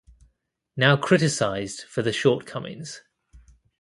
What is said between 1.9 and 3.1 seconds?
the short comings.